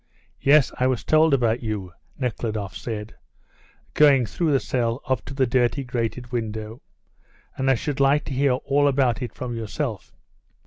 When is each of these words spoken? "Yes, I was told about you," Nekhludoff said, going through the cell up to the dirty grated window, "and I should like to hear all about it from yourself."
"Yes, 0.41 0.71
I 0.79 0.87
was 0.87 1.03
told 1.03 1.31
about 1.31 1.61
you," 1.61 1.93
Nekhludoff 2.17 2.75
said, 2.75 3.13
going 3.93 4.25
through 4.25 4.51
the 4.51 4.59
cell 4.59 5.03
up 5.07 5.23
to 5.25 5.35
the 5.35 5.45
dirty 5.45 5.83
grated 5.83 6.31
window, 6.31 6.81
"and 7.55 7.69
I 7.69 7.75
should 7.75 7.99
like 7.99 8.25
to 8.25 8.33
hear 8.33 8.53
all 8.53 8.87
about 8.87 9.21
it 9.21 9.35
from 9.35 9.55
yourself." 9.55 10.11